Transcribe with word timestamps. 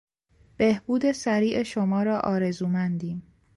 بهبود 0.57 1.11
سریع 1.11 1.63
شما 1.63 2.03
را 2.03 2.19
آرزومندیم. 2.19 3.23